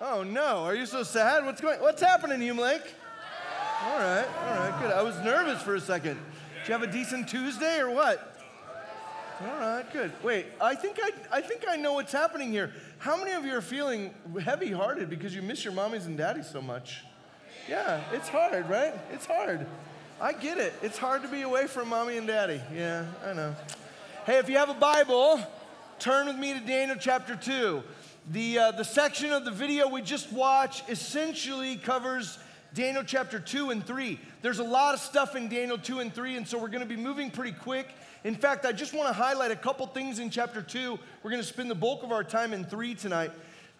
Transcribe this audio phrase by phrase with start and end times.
[0.00, 1.44] Oh no, are you so sad?
[1.44, 2.94] What's going What's happening, Hume Lake?
[3.84, 4.92] All right, all right, good.
[4.92, 6.18] I was nervous for a second.
[6.60, 8.36] Did you have a decent Tuesday or what?
[9.40, 10.12] All right, good.
[10.22, 12.72] Wait, I think I, I think I know what's happening here.
[12.98, 16.60] How many of you are feeling heavy-hearted because you miss your mommies and daddies so
[16.60, 17.04] much?
[17.68, 18.94] Yeah, it's hard, right?
[19.12, 19.66] It's hard.
[20.20, 20.74] I get it.
[20.82, 22.60] It's hard to be away from mommy and daddy.
[22.74, 23.54] Yeah, I know.
[24.26, 25.40] Hey, if you have a Bible,
[26.00, 27.82] turn with me to Daniel chapter 2.
[28.30, 32.38] The, uh, the section of the video we just watched essentially covers
[32.74, 34.20] Daniel chapter 2 and 3.
[34.42, 36.86] There's a lot of stuff in Daniel 2 and 3, and so we're going to
[36.86, 37.88] be moving pretty quick.
[38.24, 40.98] In fact, I just want to highlight a couple things in chapter 2.
[41.22, 43.30] We're going to spend the bulk of our time in 3 tonight.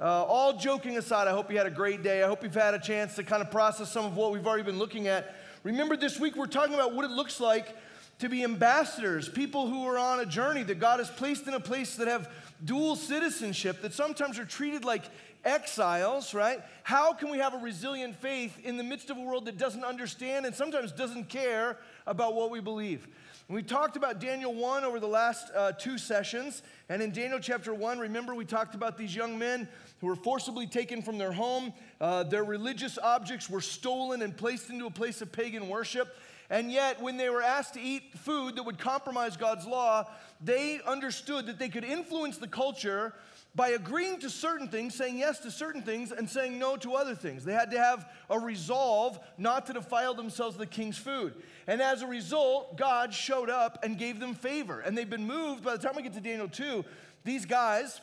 [0.00, 2.22] Uh, all joking aside, I hope you had a great day.
[2.22, 4.62] I hope you've had a chance to kind of process some of what we've already
[4.62, 5.34] been looking at.
[5.62, 7.76] Remember, this week we're talking about what it looks like
[8.20, 11.60] to be ambassadors, people who are on a journey that God has placed in a
[11.60, 12.28] place that have
[12.64, 15.04] dual citizenship, that sometimes are treated like
[15.44, 16.60] exiles, right?
[16.82, 19.84] How can we have a resilient faith in the midst of a world that doesn't
[19.84, 23.06] understand and sometimes doesn't care about what we believe?
[23.48, 26.62] And we talked about Daniel 1 over the last uh, two sessions.
[26.90, 29.66] And in Daniel chapter 1, remember we talked about these young men
[30.00, 31.72] who were forcibly taken from their home.
[31.98, 36.14] Uh, their religious objects were stolen and placed into a place of pagan worship.
[36.50, 40.08] And yet, when they were asked to eat food that would compromise God's law,
[40.42, 43.12] they understood that they could influence the culture
[43.54, 47.14] by agreeing to certain things, saying yes to certain things, and saying no to other
[47.14, 47.44] things.
[47.44, 51.34] They had to have a resolve not to defile themselves with the king's food.
[51.66, 54.80] And as a result, God showed up and gave them favor.
[54.80, 56.84] And they've been moved, by the time we get to Daniel 2,
[57.24, 58.00] these guys,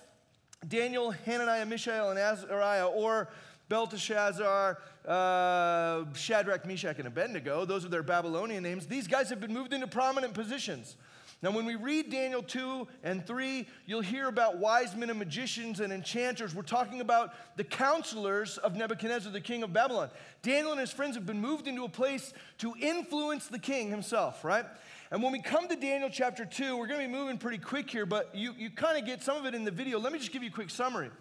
[0.68, 3.30] Daniel, Hananiah, Mishael, and Azariah, or
[3.70, 9.54] Belteshazzar, uh, Shadrach, Meshach, and Abednego, those are their Babylonian names, these guys have been
[9.54, 10.96] moved into prominent positions.
[11.42, 15.80] Now, when we read Daniel 2 and 3, you'll hear about wise men and magicians
[15.80, 16.56] and enchanters.
[16.56, 20.10] We're talking about the counselors of Nebuchadnezzar, the king of Babylon.
[20.42, 24.46] Daniel and his friends have been moved into a place to influence the king himself,
[24.46, 24.66] right?
[25.12, 27.90] And when we come to Daniel chapter 2, we're going to be moving pretty quick
[27.90, 30.00] here, but you, you kind of get some of it in the video.
[30.00, 31.12] Let me just give you a quick summary.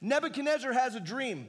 [0.00, 1.48] Nebuchadnezzar has a dream.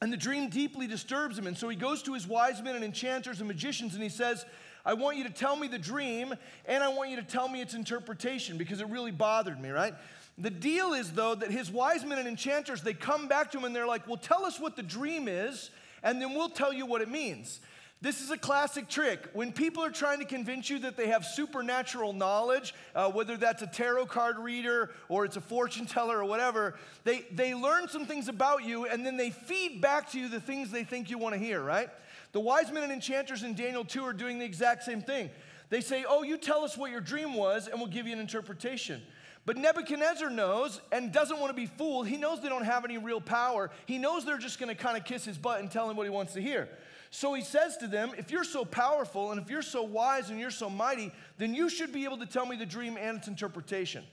[0.00, 1.46] And the dream deeply disturbs him.
[1.46, 4.44] And so he goes to his wise men and enchanters and magicians and he says,
[4.84, 6.34] I want you to tell me the dream
[6.66, 9.94] and I want you to tell me its interpretation because it really bothered me, right?
[10.38, 13.64] The deal is, though, that his wise men and enchanters, they come back to him
[13.64, 15.70] and they're like, Well, tell us what the dream is,
[16.02, 17.58] and then we'll tell you what it means.
[18.00, 19.28] This is a classic trick.
[19.32, 23.62] When people are trying to convince you that they have supernatural knowledge, uh, whether that's
[23.62, 28.06] a tarot card reader or it's a fortune teller or whatever, they, they learn some
[28.06, 31.18] things about you and then they feed back to you the things they think you
[31.18, 31.88] want to hear, right?
[32.30, 35.30] The wise men and enchanters in Daniel 2 are doing the exact same thing.
[35.68, 38.20] They say, Oh, you tell us what your dream was and we'll give you an
[38.20, 39.02] interpretation.
[39.44, 42.06] But Nebuchadnezzar knows and doesn't want to be fooled.
[42.06, 43.70] He knows they don't have any real power.
[43.86, 46.04] He knows they're just going to kind of kiss his butt and tell him what
[46.04, 46.68] he wants to hear.
[47.10, 50.38] So he says to them, If you're so powerful and if you're so wise and
[50.38, 53.28] you're so mighty, then you should be able to tell me the dream and its
[53.28, 54.04] interpretation.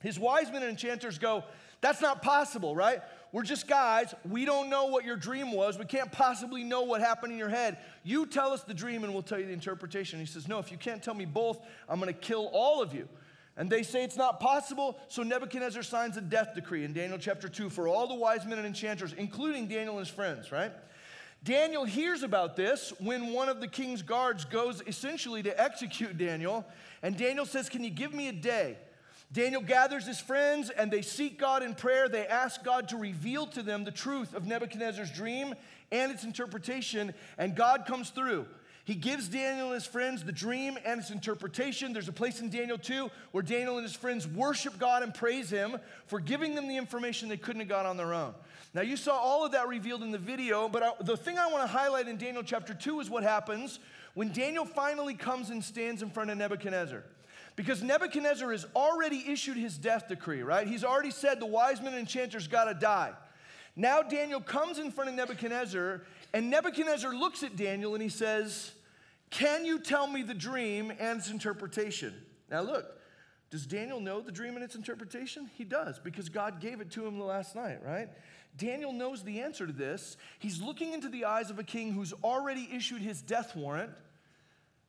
[0.00, 1.44] His wise men and enchanters go,
[1.80, 3.00] That's not possible, right?
[3.32, 4.14] We're just guys.
[4.24, 5.78] We don't know what your dream was.
[5.78, 7.76] We can't possibly know what happened in your head.
[8.02, 10.18] You tell us the dream and we'll tell you the interpretation.
[10.18, 12.94] He says, No, if you can't tell me both, I'm going to kill all of
[12.94, 13.08] you.
[13.56, 17.48] And they say it's not possible, so Nebuchadnezzar signs a death decree in Daniel chapter
[17.48, 20.70] 2 for all the wise men and enchanters, including Daniel and his friends, right?
[21.44, 26.66] Daniel hears about this when one of the king's guards goes essentially to execute Daniel.
[27.02, 28.76] And Daniel says, Can you give me a day?
[29.30, 32.08] Daniel gathers his friends and they seek God in prayer.
[32.08, 35.54] They ask God to reveal to them the truth of Nebuchadnezzar's dream
[35.92, 38.46] and its interpretation, and God comes through.
[38.88, 41.92] He gives Daniel and his friends the dream and its interpretation.
[41.92, 45.50] There's a place in Daniel 2 where Daniel and his friends worship God and praise
[45.50, 45.76] him
[46.06, 48.32] for giving them the information they couldn't have got on their own.
[48.72, 51.48] Now, you saw all of that revealed in the video, but I, the thing I
[51.48, 53.78] want to highlight in Daniel chapter 2 is what happens
[54.14, 57.04] when Daniel finally comes and stands in front of Nebuchadnezzar.
[57.56, 60.66] Because Nebuchadnezzar has already issued his death decree, right?
[60.66, 63.12] He's already said the wise men and enchanters got to die.
[63.76, 66.00] Now Daniel comes in front of Nebuchadnezzar,
[66.32, 68.72] and Nebuchadnezzar looks at Daniel and he says,
[69.30, 72.14] can you tell me the dream and its interpretation?
[72.50, 72.98] Now, look,
[73.50, 75.50] does Daniel know the dream and its interpretation?
[75.56, 78.08] He does, because God gave it to him the last night, right?
[78.56, 80.16] Daniel knows the answer to this.
[80.38, 83.92] He's looking into the eyes of a king who's already issued his death warrant.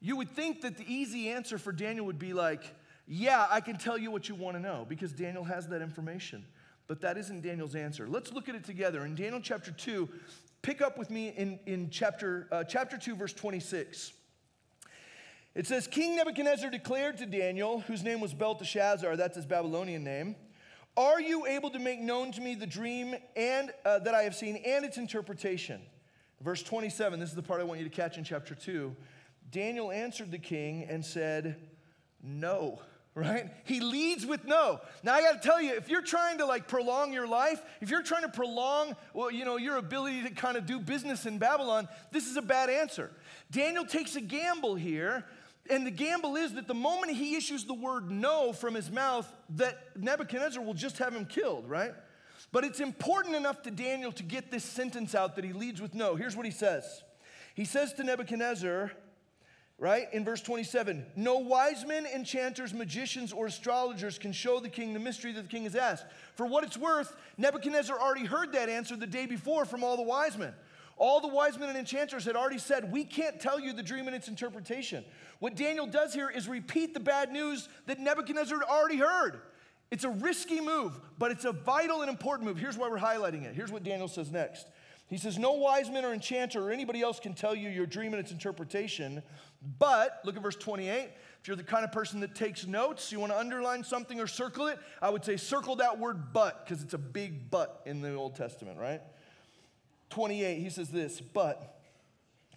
[0.01, 2.63] You would think that the easy answer for Daniel would be like,
[3.07, 6.45] Yeah, I can tell you what you want to know, because Daniel has that information.
[6.87, 8.07] But that isn't Daniel's answer.
[8.07, 9.05] Let's look at it together.
[9.05, 10.09] In Daniel chapter 2,
[10.63, 14.13] pick up with me in, in chapter, uh, chapter 2, verse 26.
[15.55, 20.35] It says, King Nebuchadnezzar declared to Daniel, whose name was Belteshazzar, that's his Babylonian name,
[20.95, 24.35] Are you able to make known to me the dream and uh, that I have
[24.35, 25.81] seen and its interpretation?
[26.41, 28.95] Verse 27, this is the part I want you to catch in chapter 2.
[29.51, 31.57] Daniel answered the king and said,
[32.23, 32.79] No
[33.15, 33.51] right?
[33.65, 34.79] He leads with no.
[35.03, 37.89] Now I got to tell you, if you're trying to like prolong your life, if
[37.89, 41.37] you're trying to prolong, well, you know, your ability to kind of do business in
[41.37, 43.11] Babylon, this is a bad answer.
[43.51, 45.25] Daniel takes a gamble here,
[45.69, 49.31] and the gamble is that the moment he issues the word no from his mouth,
[49.55, 51.93] that Nebuchadnezzar will just have him killed, right?
[52.51, 55.93] But it's important enough to Daniel to get this sentence out that he leads with
[55.93, 56.15] no.
[56.15, 57.03] Here's what he says.
[57.53, 58.91] He says to Nebuchadnezzar,
[59.77, 60.07] right?
[60.11, 64.99] In verse 27, no wise men, enchanters, magicians, or astrologers can show the king the
[64.99, 66.05] mystery that the king has asked.
[66.35, 70.03] For what it's worth, Nebuchadnezzar already heard that answer the day before from all the
[70.03, 70.53] wise men.
[70.99, 74.07] All the wise men and enchanters had already said, We can't tell you the dream
[74.07, 75.05] and its interpretation.
[75.39, 79.39] What Daniel does here is repeat the bad news that Nebuchadnezzar had already heard.
[79.91, 82.57] It's a risky move, but it's a vital and important move.
[82.57, 83.55] Here's why we're highlighting it.
[83.55, 84.67] Here's what Daniel says next.
[85.07, 88.13] He says, No wise man or enchanter or anybody else can tell you your dream
[88.13, 89.23] and its interpretation.
[89.79, 91.09] But, look at verse 28.
[91.41, 94.27] If you're the kind of person that takes notes, you want to underline something or
[94.27, 98.01] circle it, I would say circle that word but, because it's a big but in
[98.01, 99.01] the Old Testament, right?
[100.09, 101.79] 28, he says this, but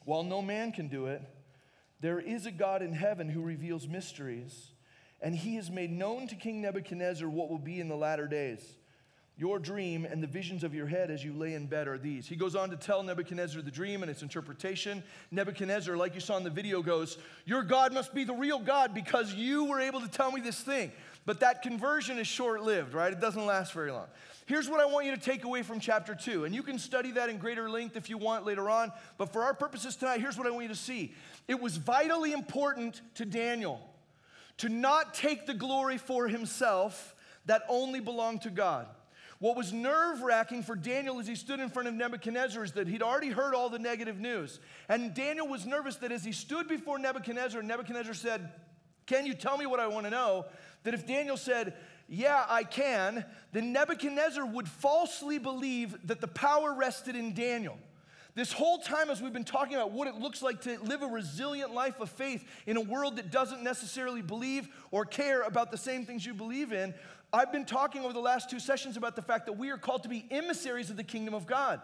[0.04, 1.22] while no man can do it,
[2.00, 4.70] there is a God in heaven who reveals mysteries,
[5.20, 8.76] and he has made known to King Nebuchadnezzar what will be in the latter days.
[9.38, 12.26] Your dream and the visions of your head as you lay in bed are these.
[12.28, 15.02] He goes on to tell Nebuchadnezzar the dream and its interpretation.
[15.30, 17.16] Nebuchadnezzar, like you saw in the video, goes,
[17.46, 20.60] Your God must be the real God because you were able to tell me this
[20.60, 20.92] thing.
[21.24, 23.12] But that conversion is short lived, right?
[23.12, 24.06] It doesn't last very long.
[24.46, 27.12] Here's what I want you to take away from chapter two, and you can study
[27.12, 28.90] that in greater length if you want later on.
[29.18, 31.14] But for our purposes tonight, here's what I want you to see
[31.46, 33.80] it was vitally important to Daniel
[34.58, 37.14] to not take the glory for himself
[37.46, 38.86] that only belonged to God.
[39.38, 42.86] What was nerve wracking for Daniel as he stood in front of Nebuchadnezzar is that
[42.86, 44.60] he'd already heard all the negative news.
[44.88, 48.52] And Daniel was nervous that as he stood before Nebuchadnezzar, Nebuchadnezzar said,
[49.06, 50.46] Can you tell me what I want to know?
[50.84, 51.74] That if Daniel said,
[52.08, 57.78] Yeah, I can, then Nebuchadnezzar would falsely believe that the power rested in Daniel.
[58.34, 61.06] This whole time, as we've been talking about what it looks like to live a
[61.06, 65.76] resilient life of faith in a world that doesn't necessarily believe or care about the
[65.76, 66.94] same things you believe in,
[67.30, 70.02] I've been talking over the last two sessions about the fact that we are called
[70.04, 71.82] to be emissaries of the kingdom of God.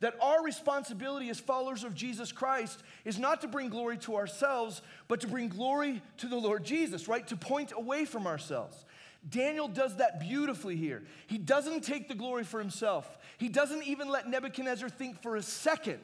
[0.00, 4.80] That our responsibility as followers of Jesus Christ is not to bring glory to ourselves,
[5.08, 7.26] but to bring glory to the Lord Jesus, right?
[7.26, 8.84] To point away from ourselves.
[9.28, 11.02] Daniel does that beautifully here.
[11.26, 15.42] He doesn't take the glory for himself, he doesn't even let Nebuchadnezzar think for a
[15.42, 16.00] second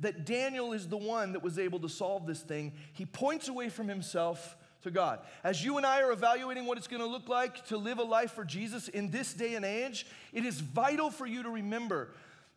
[0.00, 2.72] that Daniel is the one that was able to solve this thing.
[2.92, 5.20] He points away from himself to God.
[5.44, 8.02] As you and I are evaluating what it's going to look like to live a
[8.02, 12.08] life for Jesus in this day and age, it is vital for you to remember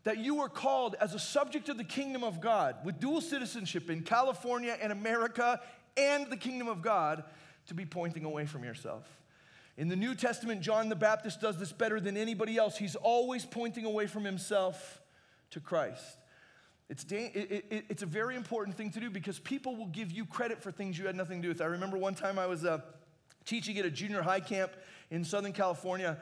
[0.06, 3.90] that you were called as a subject of the kingdom of God with dual citizenship
[3.90, 5.60] in California and America
[5.98, 7.24] and the kingdom of God
[7.68, 9.04] to be pointing away from yourself.
[9.78, 12.78] In the New Testament, John the Baptist does this better than anybody else.
[12.78, 15.02] He's always pointing away from himself
[15.50, 16.18] to Christ.
[16.88, 20.12] It's, da- it, it, it's a very important thing to do because people will give
[20.12, 21.62] you credit for things you had nothing to do with.
[21.62, 22.80] I remember one time I was uh,
[23.44, 24.72] teaching at a junior high camp
[25.10, 26.20] in Southern California.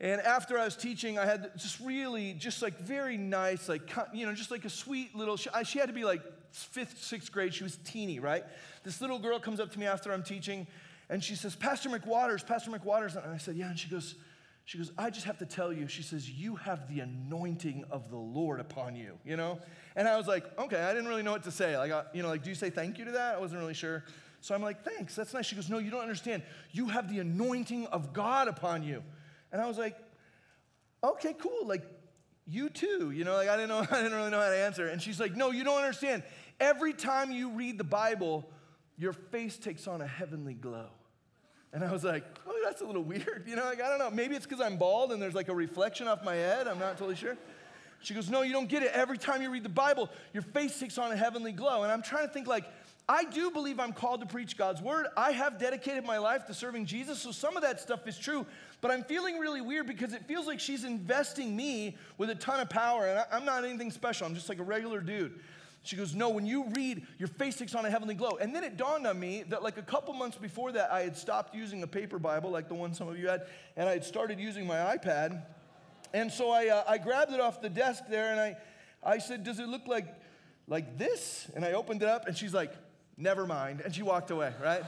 [0.00, 4.26] And after I was teaching, I had just really, just like very nice, like, you
[4.26, 6.20] know, just like a sweet little, she, she had to be like
[6.50, 7.54] fifth, sixth grade.
[7.54, 8.44] She was teeny, right?
[8.82, 10.66] This little girl comes up to me after I'm teaching
[11.08, 13.16] and she says, Pastor McWaters, Pastor McWaters.
[13.22, 13.70] And I said, Yeah.
[13.70, 14.16] And she goes,
[14.66, 18.08] she goes, I just have to tell you, she says, you have the anointing of
[18.10, 19.58] the Lord upon you, you know?
[19.94, 21.76] And I was like, okay, I didn't really know what to say.
[21.76, 23.34] Like, you know, like, do you say thank you to that?
[23.34, 24.04] I wasn't really sure.
[24.40, 25.44] So I'm like, thanks, that's nice.
[25.44, 26.42] She goes, no, you don't understand.
[26.72, 29.02] You have the anointing of God upon you.
[29.54, 29.96] And I was like,
[31.04, 31.64] okay, cool.
[31.64, 31.84] Like,
[32.44, 34.88] you too, you know, like I didn't know, I didn't really know how to answer.
[34.88, 36.24] And she's like, no, you don't understand.
[36.58, 38.50] Every time you read the Bible,
[38.98, 40.86] your face takes on a heavenly glow.
[41.72, 43.44] And I was like, oh, that's a little weird.
[43.46, 44.10] You know, like, I don't know.
[44.10, 46.66] Maybe it's because I'm bald and there's like a reflection off my head.
[46.66, 47.36] I'm not totally sure.
[48.00, 48.90] She goes, no, you don't get it.
[48.92, 51.84] Every time you read the Bible, your face takes on a heavenly glow.
[51.84, 52.64] And I'm trying to think like,
[53.08, 55.06] I do believe I'm called to preach God's word.
[55.16, 58.46] I have dedicated my life to serving Jesus, so some of that stuff is true.
[58.84, 62.60] But I'm feeling really weird because it feels like she's investing me with a ton
[62.60, 64.26] of power, and I'm not anything special.
[64.26, 65.40] I'm just like a regular dude.
[65.84, 68.36] She goes, No, when you read, your face takes on a heavenly glow.
[68.38, 71.16] And then it dawned on me that, like a couple months before that, I had
[71.16, 74.04] stopped using a paper Bible like the one some of you had, and I had
[74.04, 75.40] started using my iPad.
[76.12, 78.56] And so I, uh, I grabbed it off the desk there and I,
[79.02, 80.08] I said, Does it look like,
[80.68, 81.50] like this?
[81.56, 82.74] And I opened it up, and she's like,
[83.16, 83.80] Never mind.
[83.80, 84.82] And she walked away, right?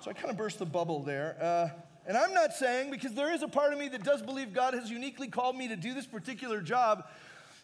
[0.00, 1.36] so I kind of burst the bubble there.
[1.40, 1.68] Uh,
[2.06, 4.74] And I'm not saying, because there is a part of me that does believe God
[4.74, 7.04] has uniquely called me to do this particular job,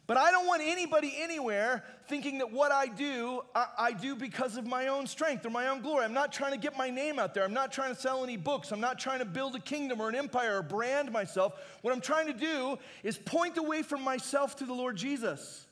[0.09, 4.57] but I don't want anybody anywhere thinking that what I do, I, I, do because
[4.57, 6.05] of my own strength or my own glory.
[6.05, 7.45] I'm not trying to get my name out there.
[7.45, 8.73] I'm not trying to sell any books.
[8.73, 11.55] I'm not trying to build a kingdom or an empire or brand myself.
[11.83, 15.67] What I'm trying to do is point away from myself to the Lord Jesus.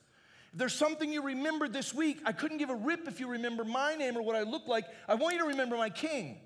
[0.53, 3.65] If there's something you remember this week, I couldn't give a rip if you remember
[3.65, 4.85] my name or what I look like.
[5.09, 6.39] I want you to remember my king.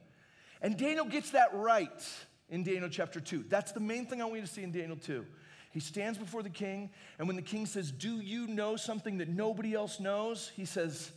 [0.64, 2.02] And Daniel gets that right
[2.49, 3.44] in Daniel chapter 2.
[3.50, 5.26] That's the main thing I want you to see in Daniel 2.
[5.73, 9.28] He stands before the king, and when the king says, Do you know something that
[9.28, 10.50] nobody else knows?
[10.56, 11.12] He says,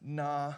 [0.00, 0.54] Nah,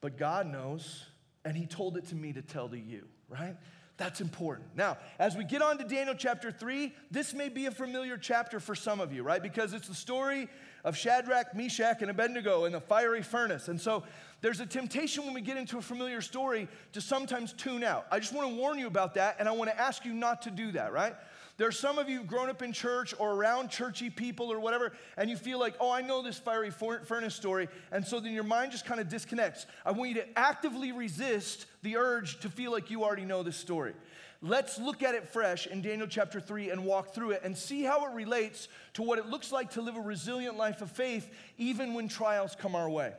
[0.00, 1.04] but God knows,
[1.44, 3.56] and he told it to me to tell to you, right?
[3.96, 4.68] That's important.
[4.76, 8.58] Now, as we get on to Daniel chapter 3, this may be a familiar chapter
[8.58, 9.42] for some of you, right?
[9.42, 10.48] Because it's the story
[10.84, 13.68] of Shadrach, Meshach, and Abednego in the fiery furnace.
[13.68, 14.02] And so
[14.44, 18.06] there's a temptation when we get into a familiar story to sometimes tune out.
[18.10, 20.42] I just want to warn you about that, and I want to ask you not
[20.42, 21.14] to do that, right?
[21.56, 24.60] There are some of you who've grown up in church or around churchy people or
[24.60, 27.68] whatever, and you feel like, oh, I know this fiery furnace story.
[27.90, 29.64] And so then your mind just kind of disconnects.
[29.82, 33.56] I want you to actively resist the urge to feel like you already know this
[33.56, 33.94] story.
[34.42, 37.82] Let's look at it fresh in Daniel chapter 3 and walk through it and see
[37.82, 41.30] how it relates to what it looks like to live a resilient life of faith
[41.56, 43.14] even when trials come our way.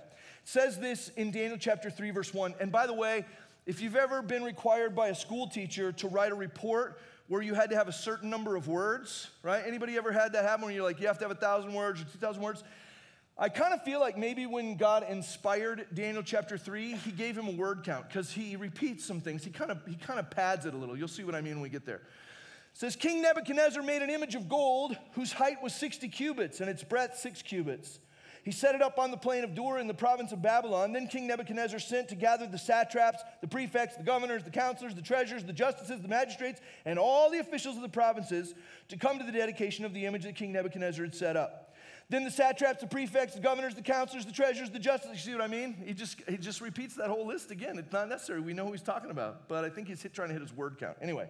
[0.45, 2.53] Says this in Daniel chapter 3, verse 1.
[2.59, 3.25] And by the way,
[3.65, 7.55] if you've ever been required by a school teacher to write a report where you
[7.55, 9.63] had to have a certain number of words, right?
[9.65, 11.99] Anybody ever had that happen where you're like, you have to have a thousand words
[11.99, 12.63] or two thousand words?
[13.39, 17.47] I kind of feel like maybe when God inspired Daniel chapter 3, he gave him
[17.47, 19.43] a word count because he repeats some things.
[19.43, 20.95] He kind of he kind of pads it a little.
[20.95, 21.95] You'll see what I mean when we get there.
[21.95, 26.69] It says King Nebuchadnezzar made an image of gold whose height was 60 cubits and
[26.69, 27.99] its breadth 6 cubits.
[28.45, 30.93] He set it up on the plain of Dura in the province of Babylon.
[30.93, 35.01] Then King Nebuchadnezzar sent to gather the satraps, the prefects, the governors, the counselors, the
[35.01, 38.53] treasurers, the justices, the magistrates, and all the officials of the provinces
[38.89, 41.73] to come to the dedication of the image that King Nebuchadnezzar had set up.
[42.07, 45.25] Then the satraps, the prefects, the governors, the counselors, the treasurers, the justices.
[45.25, 45.73] You see what I mean?
[45.83, 47.79] He just, he just repeats that whole list again.
[47.79, 48.41] It's not necessary.
[48.41, 49.47] We know who he's talking about.
[49.47, 50.97] But I think he's hit, trying to hit his word count.
[51.01, 51.29] Anyway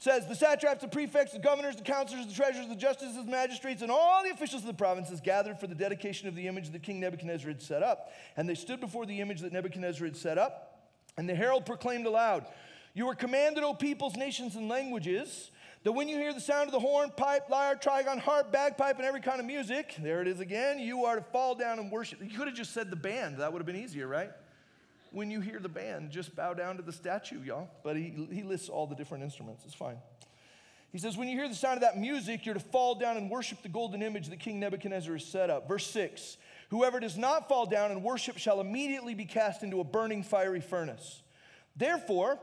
[0.00, 3.82] says the satraps, the prefects, the governors, the counselors, the treasurers, the justices, the magistrates,
[3.82, 6.82] and all the officials of the provinces gathered for the dedication of the image that
[6.82, 8.10] King Nebuchadnezzar had set up.
[8.34, 10.88] And they stood before the image that Nebuchadnezzar had set up.
[11.18, 12.46] And the herald proclaimed aloud,
[12.94, 15.50] You are commanded, O peoples, nations, and languages,
[15.84, 19.04] that when you hear the sound of the horn, pipe, lyre, trigon, harp, bagpipe, and
[19.04, 22.20] every kind of music, there it is again, you are to fall down and worship.
[22.22, 23.36] You could have just said the band.
[23.36, 24.30] That would have been easier, right?
[25.12, 27.68] When you hear the band, just bow down to the statue, y'all.
[27.82, 29.64] But he, he lists all the different instruments.
[29.64, 29.96] It's fine.
[30.92, 33.30] He says, when you hear the sound of that music, you're to fall down and
[33.30, 35.68] worship the golden image that King Nebuchadnezzar has set up.
[35.68, 36.36] Verse 6
[36.70, 40.60] Whoever does not fall down and worship shall immediately be cast into a burning fiery
[40.60, 41.22] furnace.
[41.76, 42.38] Therefore,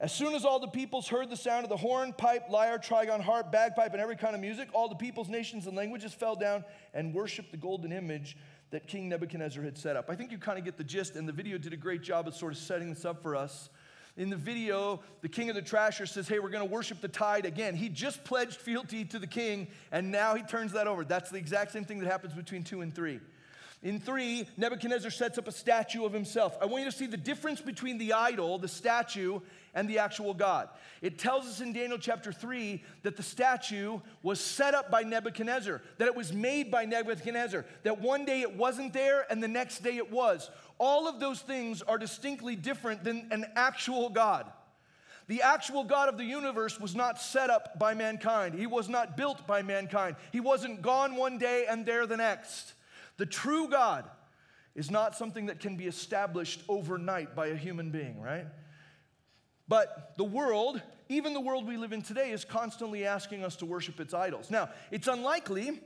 [0.00, 3.20] as soon as all the peoples heard the sound of the horn, pipe, lyre, trigon,
[3.20, 6.64] harp, bagpipe, and every kind of music, all the peoples, nations, and languages fell down
[6.92, 8.36] and worshiped the golden image
[8.72, 10.06] that King Nebuchadnezzar had set up.
[10.08, 12.26] I think you kind of get the gist, and the video did a great job
[12.26, 13.68] of sort of setting this up for us.
[14.16, 17.08] In the video, the king of the trasher says, Hey, we're going to worship the
[17.08, 17.74] tide again.
[17.74, 21.04] He just pledged fealty to the king, and now he turns that over.
[21.04, 23.20] That's the exact same thing that happens between two and three.
[23.82, 26.56] In three, Nebuchadnezzar sets up a statue of himself.
[26.60, 29.40] I want you to see the difference between the idol, the statue,
[29.74, 30.68] and the actual God.
[31.00, 35.82] It tells us in Daniel chapter 3 that the statue was set up by Nebuchadnezzar,
[35.98, 39.82] that it was made by Nebuchadnezzar, that one day it wasn't there and the next
[39.82, 40.48] day it was.
[40.78, 44.46] All of those things are distinctly different than an actual God.
[45.26, 48.54] The actual God of the universe was not set up by mankind.
[48.54, 50.16] He was not built by mankind.
[50.30, 52.74] He wasn't gone one day and there the next.
[53.16, 54.08] The true God
[54.74, 58.46] is not something that can be established overnight by a human being, right?
[59.68, 63.66] But the world, even the world we live in today, is constantly asking us to
[63.66, 64.50] worship its idols.
[64.50, 65.80] Now, it's unlikely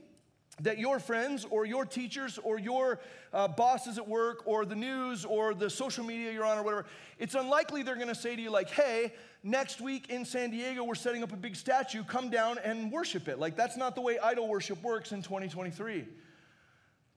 [0.61, 2.99] that your friends or your teachers or your
[3.31, 6.85] uh, bosses at work or the news or the social media you're on or whatever,
[7.19, 10.83] it's unlikely they're going to say to you, like, hey, next week in San Diego,
[10.83, 13.37] we're setting up a big statue, come down and worship it.
[13.37, 16.05] Like, that's not the way idol worship works in 2023.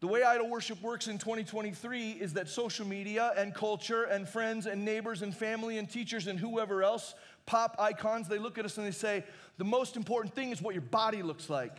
[0.01, 4.65] The way idol worship works in 2023 is that social media and culture and friends
[4.67, 7.15] and neighbors and family and teachers and whoever else,
[7.45, 9.25] pop icons, they look at us and they say,
[9.59, 11.77] the most important thing is what your body looks like.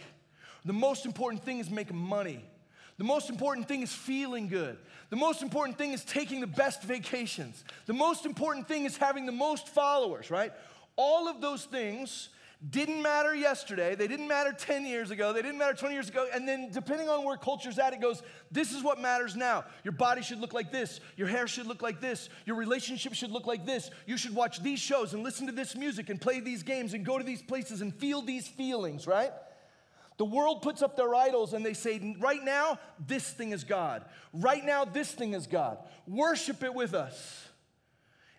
[0.66, 2.46] The most important thing is making money.
[3.00, 4.78] The most important thing is feeling good.
[5.10, 7.64] The most important thing is taking the best vacations.
[7.88, 10.54] The most important thing is having the most followers, right?
[10.96, 12.30] All of those things
[12.70, 16.28] didn't matter yesterday, they didn't matter 10 years ago, they didn't matter 20 years ago,
[16.32, 19.64] and then depending on where culture's at, it goes, this is what matters now.
[19.84, 23.32] Your body should look like this, your hair should look like this, your relationship should
[23.32, 23.90] look like this.
[24.06, 27.04] You should watch these shows and listen to this music and play these games and
[27.04, 29.32] go to these places and feel these feelings, right?
[30.18, 32.78] The world puts up their idols and they say, right now,
[33.08, 34.06] this thing is God.
[34.34, 35.80] Right now, this thing is God.
[36.06, 37.48] Worship it with us.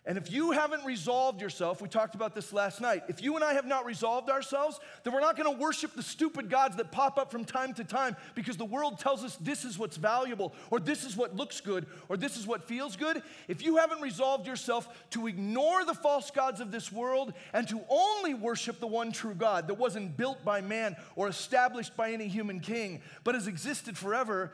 [0.05, 3.43] And if you haven't resolved yourself, we talked about this last night, if you and
[3.43, 7.17] I have not resolved ourselves, then we're not gonna worship the stupid gods that pop
[7.17, 10.81] up from time to time because the world tells us this is what's valuable, or
[10.81, 13.23] this is what looks good, or this is what feels good.
[13.47, 17.79] If you haven't resolved yourself to ignore the false gods of this world and to
[17.87, 22.27] only worship the one true God that wasn't built by man or established by any
[22.27, 24.51] human king, but has existed forever,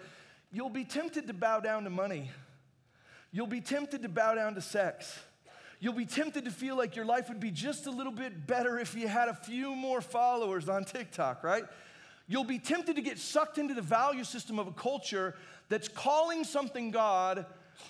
[0.52, 2.30] you'll be tempted to bow down to money.
[3.32, 5.20] You'll be tempted to bow down to sex.
[5.80, 8.78] You'll be tempted to feel like your life would be just a little bit better
[8.78, 11.64] if you had a few more followers on TikTok, right?
[12.28, 15.36] You'll be tempted to get sucked into the value system of a culture
[15.70, 17.46] that's calling something God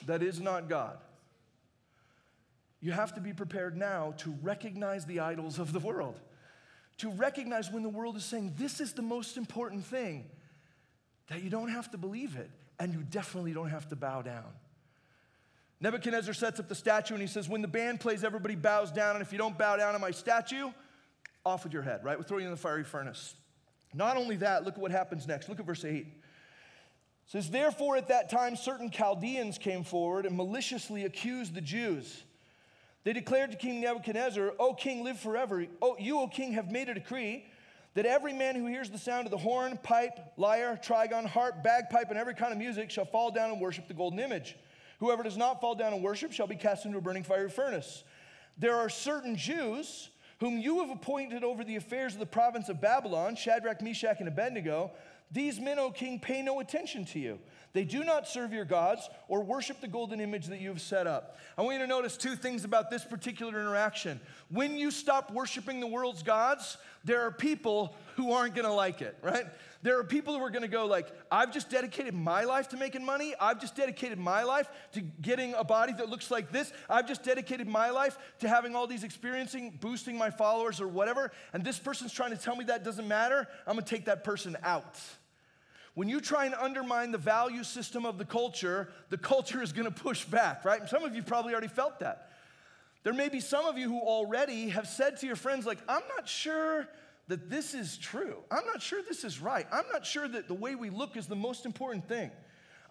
[0.05, 0.98] that is not God.
[2.79, 6.19] You have to be prepared now to recognize the idols of the world,
[7.00, 10.29] to recognize when the world is saying, This is the most important thing,
[11.27, 14.53] that you don't have to believe it, and you definitely don't have to bow down.
[15.82, 19.16] Nebuchadnezzar sets up the statue and he says, When the band plays, everybody bows down,
[19.16, 20.72] and if you don't bow down to my statue,
[21.46, 22.18] off with your head, right?
[22.18, 23.36] We'll throw you in the fiery furnace.
[23.94, 25.50] Not only that, look at what happens next.
[25.50, 25.96] Look at verse 8.
[25.96, 26.08] It
[27.26, 32.24] says, Therefore, at that time, certain Chaldeans came forward and maliciously accused the Jews.
[33.06, 35.66] They declared to King Nebuchadnezzar, O king, live forever.
[35.82, 37.46] Oh, you, O king, have made a decree
[37.96, 42.10] that every man who hears the sound of the horn, pipe, lyre, trigon, harp, bagpipe,
[42.10, 44.56] and every kind of music shall fall down and worship the golden image.
[45.00, 48.03] Whoever does not fall down and worship shall be cast into a burning fiery furnace.
[48.58, 52.79] There are certain Jews whom you have appointed over the affairs of the province of
[52.82, 54.91] Babylon, Shadrach, Meshach, and Abednego.
[55.32, 57.39] These men, O king, pay no attention to you.
[57.74, 61.06] They do not serve your gods or worship the golden image that you have set
[61.06, 61.38] up.
[61.58, 64.20] I want you to notice two things about this particular interaction.
[64.50, 69.15] When you stop worshiping the world's gods, there are people who aren't gonna like it,
[69.22, 69.46] right?
[69.82, 73.06] There are people who are gonna go like, I've just dedicated my life to making
[73.06, 73.34] money.
[73.40, 76.74] I've just dedicated my life to getting a body that looks like this.
[76.89, 81.32] I've just dedicated my life to having all these experiencing, boosting my followers or whatever.
[81.54, 83.48] And this person's trying to tell me that doesn't matter.
[83.65, 85.00] I'm gonna take that person out.
[85.94, 89.92] When you try and undermine the value system of the culture, the culture is gonna
[89.92, 90.89] push back, right?
[90.89, 92.30] Some of you probably already felt that.
[93.04, 96.04] There may be some of you who already have said to your friends, like, I'm
[96.18, 96.86] not sure
[97.30, 98.38] that this is true.
[98.52, 99.65] I'm not sure this is right.
[99.72, 102.32] I'm not sure that the way we look is the most important thing.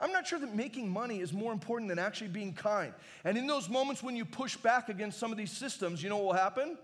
[0.00, 2.94] I'm not sure that making money is more important than actually being kind.
[3.24, 6.18] And in those moments when you push back against some of these systems, you know
[6.18, 6.78] what will happen?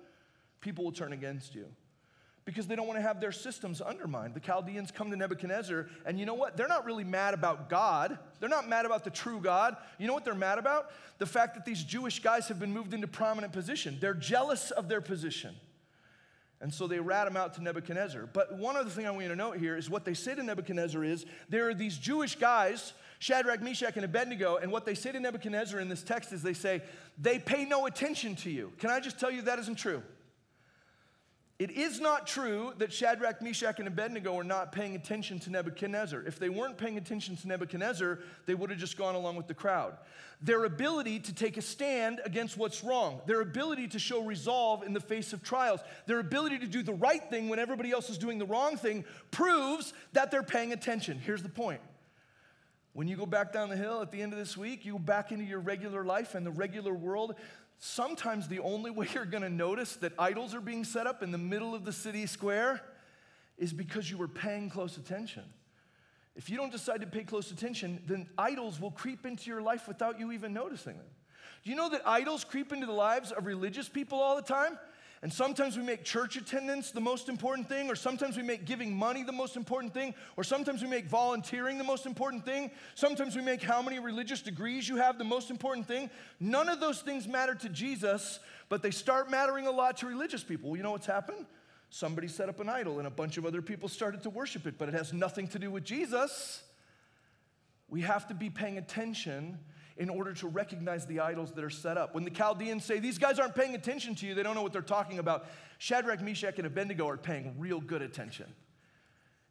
[0.61, 1.67] People will turn against you
[2.45, 4.35] because they don't want to have their systems undermined.
[4.35, 6.57] The Chaldeans come to Nebuchadnezzar, and you know what?
[6.57, 8.19] They're not really mad about God.
[8.41, 9.77] They're not mad about the true God.
[9.99, 10.91] You know what they're mad about?
[11.19, 13.97] The fact that these Jewish guys have been moved into prominent position.
[14.01, 15.55] They're jealous of their position.
[16.61, 18.27] And so they rat him out to Nebuchadnezzar.
[18.33, 20.43] But one other thing I want you to note here is what they say to
[20.43, 25.13] Nebuchadnezzar is there are these Jewish guys, Shadrach, Meshach, and Abednego, and what they say
[25.13, 26.83] to Nebuchadnezzar in this text is they say,
[27.19, 28.73] they pay no attention to you.
[28.79, 30.03] Can I just tell you that isn't true?
[31.65, 36.23] It is not true that Shadrach, Meshach, and Abednego are not paying attention to Nebuchadnezzar.
[36.27, 39.55] If they weren't paying attention to Nebuchadnezzar, they would have just gone along with the
[39.55, 39.97] crowd.
[40.43, 44.93] Their ability to take a stand against what's wrong, their ability to show resolve in
[44.93, 48.19] the face of trials, their ability to do the right thing when everybody else is
[48.19, 51.19] doing the wrong thing proves that they're paying attention.
[51.19, 51.81] Here's the point.
[52.93, 54.99] When you go back down the hill at the end of this week, you go
[54.99, 57.35] back into your regular life and the regular world,
[57.79, 61.31] sometimes the only way you're going to notice that idols are being set up in
[61.31, 62.81] the middle of the city square
[63.59, 65.45] is because you were paying close attention.
[66.37, 69.87] If you don't decide to pay close attention, then idols will creep into your life
[69.87, 71.07] without you even noticing them.
[71.63, 74.79] Do you know that idols creep into the lives of religious people all the time?
[75.25, 78.95] And sometimes we make church attendance the most important thing, or sometimes we make giving
[78.95, 82.71] money the most important thing, or sometimes we make volunteering the most important thing.
[82.95, 86.11] Sometimes we make how many religious degrees you have the most important thing.
[86.41, 90.45] None of those things matter to Jesus, but they start mattering a lot to religious
[90.45, 90.69] people.
[90.69, 91.47] Well, you know what's happened?
[91.89, 94.77] Somebody set up an idol and a bunch of other people started to worship it,
[94.77, 96.63] but it has nothing to do with Jesus.
[97.89, 99.59] We have to be paying attention
[99.97, 102.15] in order to recognize the idols that are set up.
[102.15, 104.73] When the Chaldeans say, These guys aren't paying attention to you, they don't know what
[104.73, 105.47] they're talking about,
[105.79, 108.47] Shadrach, Meshach, and Abednego are paying real good attention.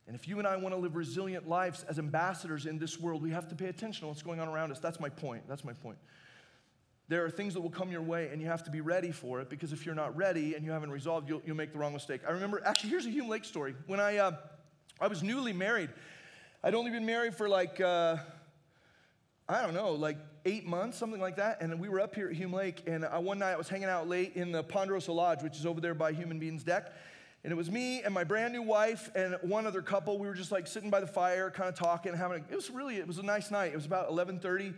[0.06, 3.22] And if you and I want to live resilient lives as ambassadors in this world,
[3.22, 4.80] we have to pay attention to what's going on around us.
[4.80, 5.44] That's my point.
[5.48, 5.98] That's my point.
[7.08, 9.40] there are things that will come your way and you have to be ready for
[9.40, 11.94] it because if you're not ready and you haven't resolved, you'll, you'll make the wrong
[11.94, 12.22] mistake.
[12.28, 13.76] I remember, actually, here's a Hume Lake story.
[13.88, 14.32] When I, uh,
[15.00, 15.90] I was newly married,
[16.64, 18.18] I'd only been married for like, uh,
[19.48, 21.62] I don't know, like eight months, something like that.
[21.62, 23.90] And we were up here at Hume Lake, and uh, one night I was hanging
[23.90, 26.94] out late in the Ponderosa Lodge, which is over there by Human Beings Deck.
[27.44, 30.18] And it was me and my brand new wife and one other couple.
[30.18, 32.46] We were just like sitting by the fire, kind of talking, having.
[32.50, 33.74] A, it was really, it was a nice night.
[33.74, 34.74] It was about 11:30,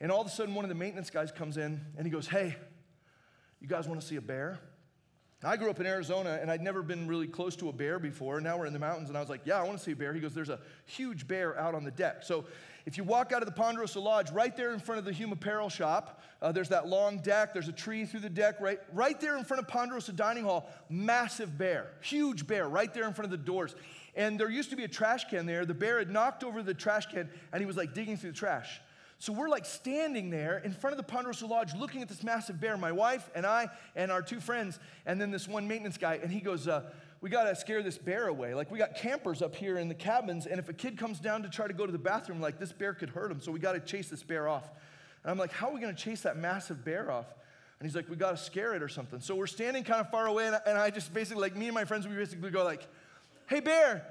[0.00, 2.28] and all of a sudden, one of the maintenance guys comes in and he goes,
[2.28, 2.54] "Hey,
[3.60, 4.60] you guys want to see a bear?"
[5.44, 8.40] I grew up in Arizona and I'd never been really close to a bear before.
[8.40, 9.96] Now we're in the mountains and I was like, Yeah, I want to see a
[9.96, 10.14] bear.
[10.14, 12.22] He goes, There's a huge bear out on the deck.
[12.22, 12.46] So
[12.86, 15.32] if you walk out of the Ponderosa Lodge, right there in front of the Hume
[15.32, 17.54] Apparel shop, uh, there's that long deck.
[17.54, 20.68] There's a tree through the deck, right, right there in front of Ponderosa Dining Hall.
[20.90, 23.74] Massive bear, huge bear, right there in front of the doors.
[24.14, 25.64] And there used to be a trash can there.
[25.64, 28.36] The bear had knocked over the trash can and he was like digging through the
[28.36, 28.80] trash.
[29.18, 32.60] So we're like standing there in front of the Ponderosa Lodge looking at this massive
[32.60, 36.20] bear, my wife and I and our two friends, and then this one maintenance guy.
[36.22, 36.82] And he goes, uh,
[37.24, 38.52] We got to scare this bear away.
[38.52, 41.42] Like, we got campers up here in the cabins, and if a kid comes down
[41.44, 43.40] to try to go to the bathroom, like, this bear could hurt him.
[43.40, 44.68] So we got to chase this bear off.
[45.22, 47.24] And I'm like, How are we going to chase that massive bear off?
[47.80, 49.20] And he's like, We got to scare it or something.
[49.20, 51.64] So we're standing kind of far away, and I, and I just basically, like, me
[51.64, 52.86] and my friends, we basically go, like,
[53.46, 54.04] Hey, bear,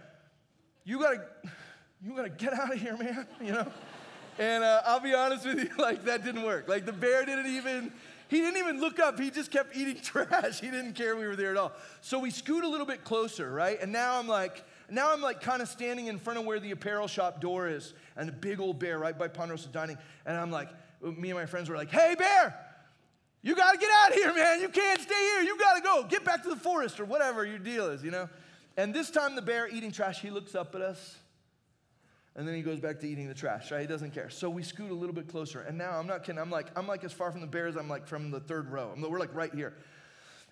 [0.84, 1.52] you got to.
[2.04, 3.28] You gotta get out of here, man.
[3.42, 3.72] You know?
[4.40, 6.68] And uh, I'll be honest with you, like that didn't work.
[6.68, 7.92] Like the bear didn't even,
[8.34, 9.20] he didn't even look up.
[9.20, 10.60] He just kept eating trash.
[10.60, 11.72] He didn't care we were there at all.
[12.02, 13.78] So we scoot a little bit closer, right?
[13.82, 16.72] And now I'm like, now I'm like kind of standing in front of where the
[16.72, 19.98] apparel shop door is and the big old bear right by Ponderosa Dining.
[20.26, 20.70] And I'm like,
[21.02, 22.58] me and my friends were like, hey, bear,
[23.42, 24.62] you got to get out of here, man.
[24.62, 25.42] You can't stay here.
[25.42, 26.04] You got to go.
[26.04, 28.30] Get back to the forest or whatever your deal is, you know?
[28.78, 31.18] And this time the bear eating trash, he looks up at us
[32.36, 33.82] and then he goes back to eating the trash, right?
[33.82, 34.30] He doesn't care.
[34.30, 35.62] So we scoot a little bit closer.
[35.62, 36.42] And now I'm not kidding.
[36.42, 38.72] I'm like, I'm like as far from the bear as I'm like from the third
[38.72, 38.92] row.
[38.96, 39.76] I'm, we're like right here.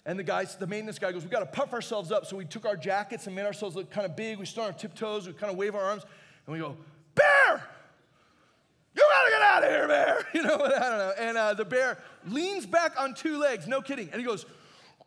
[0.05, 2.27] And the guys, the maintenance guy goes, we got to puff ourselves up.
[2.27, 4.37] So we took our jackets and made ourselves look kind of big.
[4.37, 5.25] We stood on our tiptoes.
[5.25, 6.03] We kind of wave our arms.
[6.45, 6.77] And we go,
[7.15, 7.63] Bear!
[8.93, 10.27] You gotta get out of here, bear!
[10.33, 11.13] You know, I don't know.
[11.17, 14.09] And uh, the bear leans back on two legs, no kidding.
[14.11, 14.45] And he goes,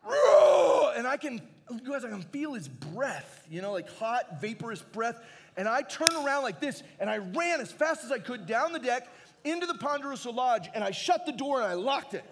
[0.03, 0.93] Roar!
[0.95, 4.81] and I can, you guys, I can feel his breath, you know, like hot, vaporous
[4.81, 5.21] breath
[5.57, 8.73] and I turned around like this, and I ran as fast as I could down
[8.73, 9.07] the deck
[9.43, 12.25] into the Ponderosa Lodge, and I shut the door and I locked it.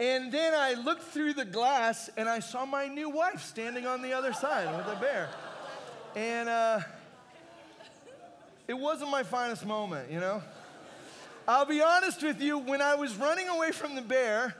[0.00, 4.02] and then I looked through the glass, and I saw my new wife standing on
[4.02, 5.28] the other side with a bear.
[6.16, 6.80] And uh,
[8.66, 10.42] it wasn't my finest moment, you know?
[11.46, 14.56] I'll be honest with you, when I was running away from the bear,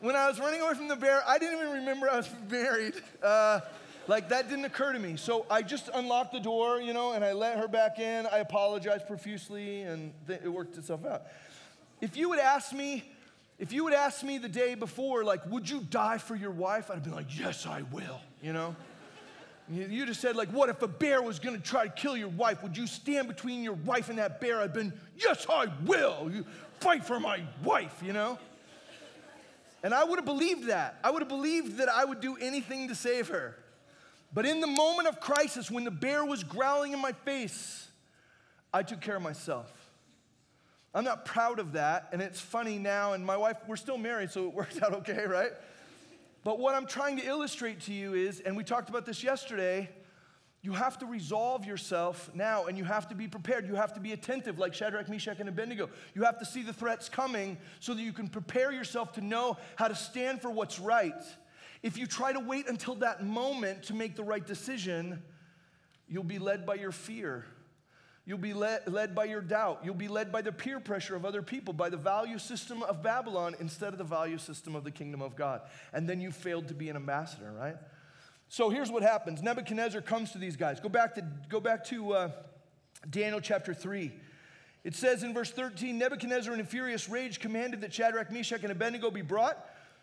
[0.00, 2.94] when I was running away from the bear, I didn't even remember I was married.
[3.22, 3.60] Uh,
[4.08, 5.16] like that didn't occur to me.
[5.16, 8.26] So I just unlocked the door, you know, and I let her back in.
[8.26, 11.24] I apologized profusely and th- it worked itself out.
[12.00, 13.04] If you would ask me,
[13.58, 16.90] if you would ask me the day before, like, would you die for your wife?
[16.90, 18.74] I'd have been like, yes, I will, you know?
[19.70, 22.62] You just said, like, what if a bear was gonna try to kill your wife?
[22.62, 24.60] Would you stand between your wife and that bear?
[24.60, 26.30] I'd been, yes, I will.
[26.32, 26.46] You
[26.80, 28.38] fight for my wife, you know?
[29.82, 30.98] And I would have believed that.
[31.04, 33.56] I would have believed that I would do anything to save her.
[34.32, 37.88] But in the moment of crisis, when the bear was growling in my face,
[38.72, 39.72] I took care of myself.
[40.94, 44.30] I'm not proud of that, and it's funny now, and my wife, we're still married,
[44.30, 45.52] so it worked out okay, right?
[46.44, 49.90] But what I'm trying to illustrate to you is, and we talked about this yesterday,
[50.62, 53.68] you have to resolve yourself now and you have to be prepared.
[53.68, 55.88] You have to be attentive, like Shadrach, Meshach, and Abednego.
[56.14, 59.56] You have to see the threats coming so that you can prepare yourself to know
[59.76, 61.22] how to stand for what's right.
[61.82, 65.22] If you try to wait until that moment to make the right decision,
[66.08, 67.44] you'll be led by your fear.
[68.26, 69.80] You'll be led, led by your doubt.
[69.84, 73.02] You'll be led by the peer pressure of other people, by the value system of
[73.02, 75.62] Babylon instead of the value system of the kingdom of God.
[75.94, 77.76] And then you failed to be an ambassador, right?
[78.50, 80.80] So here's what happens Nebuchadnezzar comes to these guys.
[80.80, 82.30] Go back to, go back to uh,
[83.08, 84.12] Daniel chapter 3.
[84.84, 88.72] It says in verse 13 Nebuchadnezzar, in a furious rage, commanded that Shadrach, Meshach, and
[88.72, 89.58] Abednego be brought.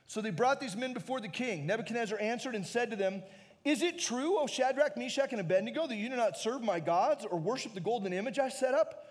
[0.08, 1.66] So they brought these men before the king.
[1.66, 3.24] Nebuchadnezzar answered and said to them,
[3.64, 7.26] Is it true, O Shadrach, Meshach, and Abednego, that you do not serve my gods
[7.30, 9.08] or worship the golden image I set up?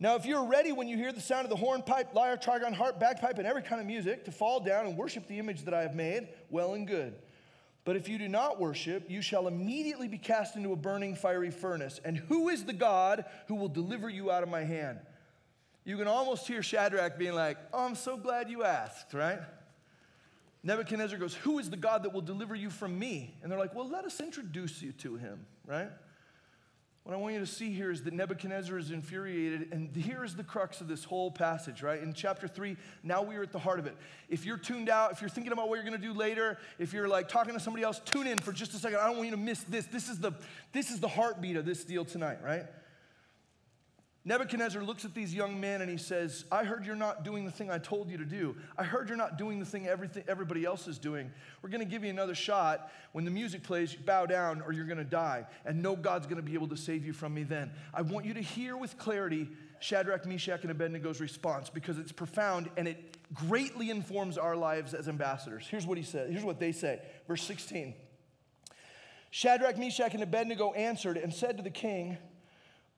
[0.00, 3.00] Now, if you're ready when you hear the sound of the hornpipe, lyre, trigon, harp,
[3.00, 5.82] bagpipe, and every kind of music to fall down and worship the image that I
[5.82, 7.16] have made, well and good.
[7.84, 11.50] But if you do not worship, you shall immediately be cast into a burning fiery
[11.50, 12.00] furnace.
[12.04, 14.98] And who is the God who will deliver you out of my hand?
[15.84, 19.40] You can almost hear Shadrach being like, Oh, I'm so glad you asked, right?
[20.62, 23.34] Nebuchadnezzar goes, Who is the God that will deliver you from me?
[23.42, 25.90] And they're like, Well, let us introduce you to him, right?
[27.08, 30.36] what I want you to see here is that Nebuchadnezzar is infuriated, and here is
[30.36, 32.02] the crux of this whole passage, right?
[32.02, 33.96] In chapter three, now we are at the heart of it.
[34.28, 37.08] If you're tuned out, if you're thinking about what you're gonna do later, if you're
[37.08, 38.98] like talking to somebody else, tune in for just a second.
[38.98, 39.86] I don't want you to miss this.
[39.86, 40.32] This is the,
[40.74, 42.66] this is the heartbeat of this deal tonight, right?
[44.24, 47.50] Nebuchadnezzar looks at these young men and he says, I heard you're not doing the
[47.50, 48.56] thing I told you to do.
[48.76, 51.30] I heard you're not doing the thing everything, everybody else is doing.
[51.62, 52.90] We're going to give you another shot.
[53.12, 55.46] When the music plays, bow down or you're going to die.
[55.64, 57.70] And no God's going to be able to save you from me then.
[57.94, 59.48] I want you to hear with clarity
[59.80, 65.08] Shadrach, Meshach, and Abednego's response because it's profound and it greatly informs our lives as
[65.08, 65.66] ambassadors.
[65.70, 66.30] Here's what he said.
[66.30, 67.00] Here's what they say.
[67.26, 67.94] Verse 16.
[69.30, 72.18] Shadrach, Meshach, and Abednego answered and said to the king,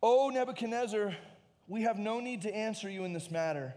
[0.02, 1.14] O Nebuchadnezzar,
[1.68, 3.74] we have no need to answer you in this matter.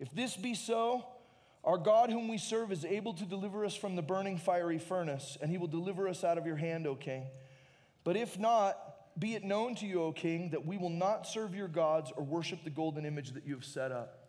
[0.00, 1.06] If this be so,
[1.62, 5.38] our God, whom we serve, is able to deliver us from the burning fiery furnace,
[5.40, 7.26] and he will deliver us out of your hand, O king.
[8.04, 8.78] But if not,
[9.18, 12.24] be it known to you, O king, that we will not serve your gods or
[12.24, 14.28] worship the golden image that you have set up.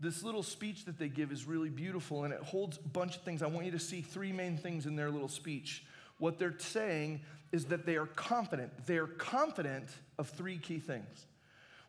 [0.00, 3.22] This little speech that they give is really beautiful, and it holds a bunch of
[3.22, 3.42] things.
[3.42, 5.84] I want you to see three main things in their little speech.
[6.18, 7.20] What they're saying
[7.52, 8.86] is that they are confident.
[8.86, 11.26] They are confident of three key things.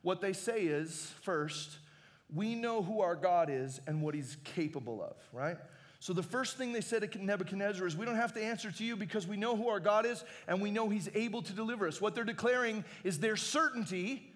[0.01, 1.77] What they say is first,
[2.33, 5.57] we know who our God is and what he's capable of, right?
[5.99, 8.83] So the first thing they said to Nebuchadnezzar is, We don't have to answer to
[8.83, 11.87] you because we know who our God is and we know he's able to deliver
[11.87, 11.99] us.
[11.99, 14.31] What they're declaring is their certainty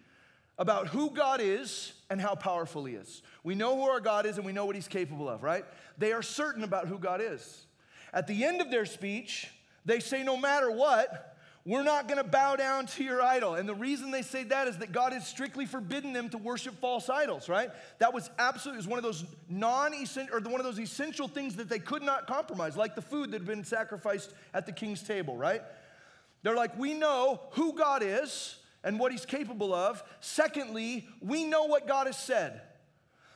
[0.57, 3.21] about who God is and how powerful he is.
[3.43, 5.63] We know who our God is and we know what he's capable of, right?
[5.97, 7.65] They are certain about who God is.
[8.13, 9.49] At the end of their speech,
[9.85, 11.29] they say, no matter what,
[11.65, 13.55] we're not going to bow down to your idol.
[13.55, 16.77] And the reason they say that is that God has strictly forbidden them to worship
[16.81, 17.69] false idols, right?
[17.99, 21.69] That was absolutely was one of those non-essential or one of those essential things that
[21.69, 25.37] they could not compromise, like the food that had been sacrificed at the king's table,
[25.37, 25.61] right?
[26.41, 30.03] They're like, we know who God is and what he's capable of.
[30.19, 32.59] Secondly, we know what God has said.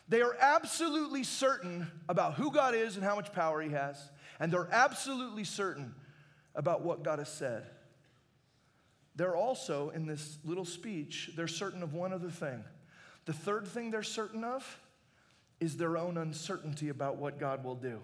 [0.09, 3.97] They are absolutely certain about who God is and how much power he has.
[4.39, 5.95] And they're absolutely certain
[6.57, 7.67] about what God has said.
[9.15, 12.63] They're also, in this little speech, they're certain of one other thing.
[13.25, 14.79] The third thing they're certain of
[15.59, 17.99] is their own uncertainty about what God will do.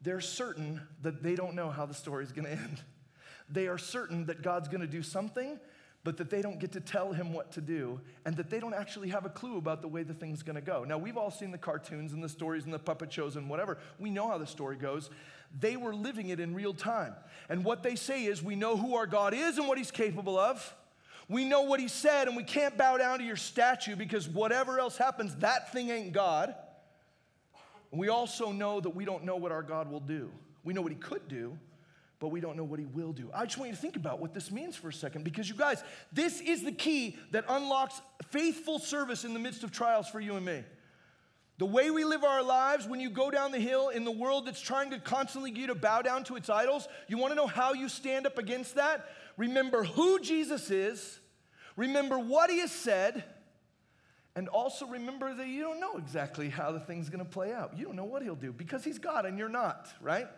[0.00, 2.80] They're certain that they don't know how the story is going to end.
[3.48, 5.58] They are certain that God's going to do something
[6.04, 8.74] but that they don't get to tell him what to do and that they don't
[8.74, 10.84] actually have a clue about the way the thing's to go.
[10.84, 13.78] Now, we've all seen the cartoons and the stories and the puppet shows and whatever.
[13.98, 15.10] We know how the story goes.
[15.60, 17.14] They were living it in real time.
[17.48, 20.38] And what they say is, we know who our God is and what he's capable
[20.38, 20.74] of.
[21.28, 24.78] We know what he said, and we can't bow down to your statue because whatever
[24.78, 26.54] else happens, that thing ain't God.
[27.90, 30.30] We also know that we don't know what our God will do.
[30.64, 31.58] We know what he could do,
[32.22, 33.28] but we don't know what he will do.
[33.34, 35.56] I just want you to think about what this means for a second because you
[35.56, 35.82] guys,
[36.12, 40.36] this is the key that unlocks faithful service in the midst of trials for you
[40.36, 40.62] and me.
[41.58, 44.46] The way we live our lives, when you go down the hill in the world
[44.46, 47.34] that's trying to constantly get you to bow down to its idols, you want to
[47.34, 49.04] know how you stand up against that?
[49.36, 51.18] Remember who Jesus is,
[51.74, 53.24] remember what he has said,
[54.36, 57.76] and also remember that you don't know exactly how the thing's going to play out.
[57.76, 60.28] You don't know what he'll do because he's God and you're not, right?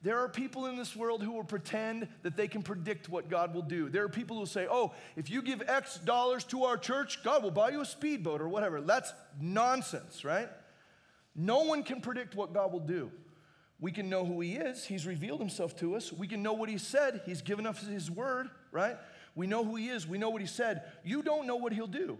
[0.00, 3.52] There are people in this world who will pretend that they can predict what God
[3.52, 3.88] will do.
[3.88, 7.42] There are people who say, oh, if you give X dollars to our church, God
[7.42, 8.80] will buy you a speedboat or whatever.
[8.80, 10.48] That's nonsense, right?
[11.34, 13.10] No one can predict what God will do.
[13.80, 16.12] We can know who He is, He's revealed Himself to us.
[16.12, 18.96] We can know what He said, He's given us His word, right?
[19.34, 20.82] We know who He is, we know what He said.
[21.04, 22.18] You don't know what He'll do.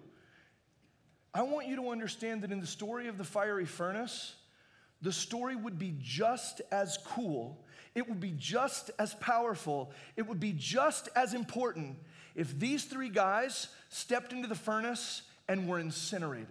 [1.34, 4.34] I want you to understand that in the story of the fiery furnace,
[5.02, 7.64] the story would be just as cool
[7.98, 11.98] it would be just as powerful, it would be just as important
[12.36, 16.46] if these three guys stepped into the furnace and were incinerated.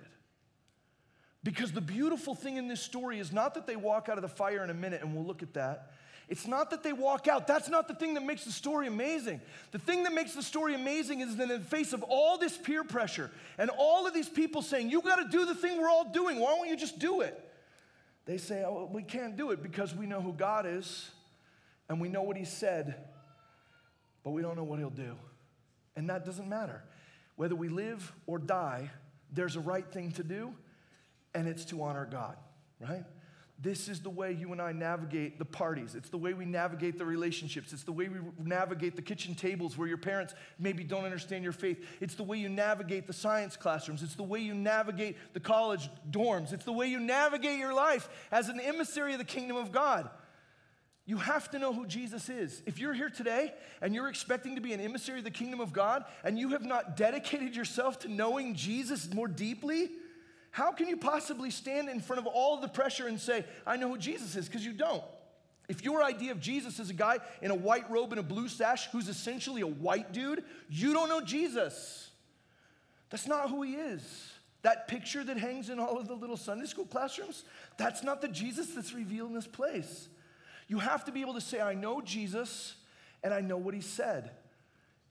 [1.45, 4.27] Because the beautiful thing in this story is not that they walk out of the
[4.27, 5.93] fire in a minute, and we'll look at that.
[6.27, 7.47] It's not that they walk out.
[7.47, 9.39] That's not the thing that makes the story amazing.
[9.71, 12.57] The thing that makes the story amazing is that in the face of all this
[12.57, 15.89] peer pressure and all of these people saying, You got to do the thing we're
[15.89, 17.41] all doing, why don't you just do it?
[18.25, 21.11] They say, Oh, we can't do it because we know who God is
[21.89, 22.95] and we know what he said,
[24.23, 25.15] but we don't know what he'll do.
[25.95, 26.83] And that doesn't matter.
[27.35, 28.91] Whether we live or die,
[29.31, 30.53] there's a right thing to do,
[31.33, 32.35] and it's to honor God,
[32.79, 33.03] right?
[33.59, 35.95] This is the way you and I navigate the parties.
[35.95, 37.73] It's the way we navigate the relationships.
[37.73, 41.53] It's the way we navigate the kitchen tables where your parents maybe don't understand your
[41.53, 41.83] faith.
[41.99, 44.03] It's the way you navigate the science classrooms.
[44.03, 46.53] It's the way you navigate the college dorms.
[46.53, 50.07] It's the way you navigate your life as an emissary of the kingdom of God.
[51.07, 52.61] You have to know who Jesus is.
[52.65, 55.71] If you're here today and you're expecting to be an emissary of the kingdom of
[55.71, 59.89] God and you have not dedicated yourself to knowing Jesus more deeply,
[60.51, 63.87] how can you possibly stand in front of all the pressure and say, I know
[63.87, 64.47] who Jesus is?
[64.47, 65.03] Because you don't.
[65.69, 68.49] If your idea of Jesus is a guy in a white robe and a blue
[68.49, 72.09] sash who's essentially a white dude, you don't know Jesus.
[73.09, 74.03] That's not who he is.
[74.63, 77.45] That picture that hangs in all of the little Sunday school classrooms,
[77.77, 80.09] that's not the Jesus that's revealed in this place.
[80.67, 82.75] You have to be able to say, I know Jesus
[83.23, 84.31] and I know what he said.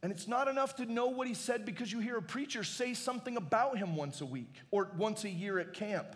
[0.03, 2.95] And it's not enough to know what he said because you hear a preacher say
[2.95, 6.15] something about him once a week or once a year at camp.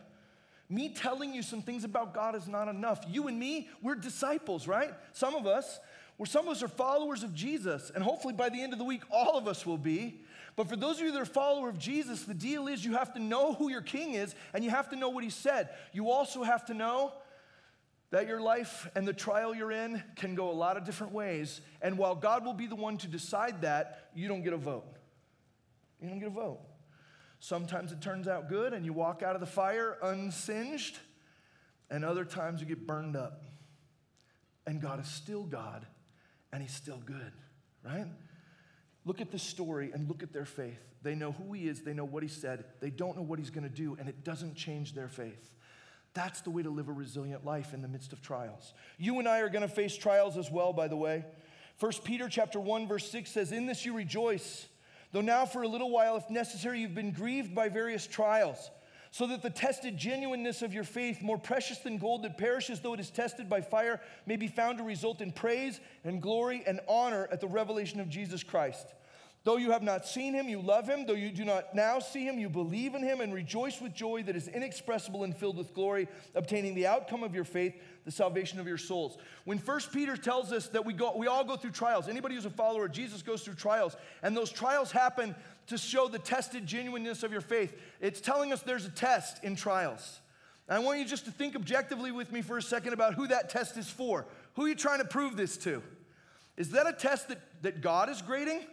[0.68, 3.00] Me telling you some things about God is not enough.
[3.08, 4.92] You and me, we're disciples, right?
[5.12, 5.80] Some of us,
[6.16, 8.84] where some of us are followers of Jesus, and hopefully by the end of the
[8.84, 10.20] week, all of us will be.
[10.54, 13.14] But for those of you that are follower of Jesus, the deal is you have
[13.14, 15.70] to know who your king is and you have to know what he said.
[15.92, 17.14] You also have to know
[18.10, 21.60] that your life and the trial you're in can go a lot of different ways.
[21.80, 24.96] And while God will be the one to decide that, you don't get a vote.
[26.00, 26.60] You don't get a vote.
[27.38, 30.98] Sometimes it turns out good and you walk out of the fire unsinged,
[31.90, 33.42] and other times you get burned up.
[34.66, 35.86] And God is still God,
[36.52, 37.32] and He's still good,
[37.84, 38.06] right?
[39.04, 40.78] Look at this story and look at their faith.
[41.02, 43.50] They know who He is, they know what He said, they don't know what He's
[43.50, 45.50] gonna do, and it doesn't change their faith.
[46.14, 48.74] That's the way to live a resilient life in the midst of trials.
[48.98, 51.24] You and I are going to face trials as well, by the way.
[51.78, 54.68] 1 Peter chapter 1 verse 6 says, "In this you rejoice,
[55.12, 58.70] though now for a little while if necessary you've been grieved by various trials,
[59.12, 62.94] so that the tested genuineness of your faith, more precious than gold that perishes though
[62.94, 66.80] it is tested by fire, may be found to result in praise and glory and
[66.86, 68.94] honor at the revelation of Jesus Christ."
[69.42, 71.06] Though you have not seen him, you love him.
[71.06, 74.22] Though you do not now see him, you believe in him and rejoice with joy
[74.24, 77.74] that is inexpressible and filled with glory, obtaining the outcome of your faith,
[78.04, 79.16] the salvation of your souls.
[79.46, 82.44] When First Peter tells us that we, go, we all go through trials, anybody who's
[82.44, 85.34] a follower of Jesus goes through trials, and those trials happen
[85.68, 87.74] to show the tested genuineness of your faith.
[88.00, 90.20] It's telling us there's a test in trials.
[90.68, 93.26] And I want you just to think objectively with me for a second about who
[93.28, 94.26] that test is for.
[94.56, 95.82] Who are you trying to prove this to?
[96.58, 98.66] Is that a test that, that God is grading?